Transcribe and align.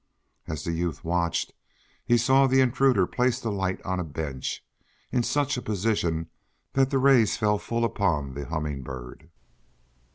As 0.47 0.63
the 0.63 0.71
youth 0.71 1.03
watched, 1.05 1.53
he 2.03 2.17
saw 2.17 2.47
the 2.47 2.59
intruder 2.59 3.05
place 3.05 3.39
the 3.39 3.51
light 3.51 3.79
on 3.83 3.99
a 3.99 4.03
bench, 4.03 4.65
in 5.11 5.21
such 5.21 5.57
a 5.57 5.61
position 5.61 6.27
that 6.73 6.89
the 6.89 6.97
rays 6.97 7.37
fell 7.37 7.59
full 7.59 7.85
upon 7.85 8.33
the 8.33 8.45
Humming 8.47 8.81
Bird. 8.81 9.29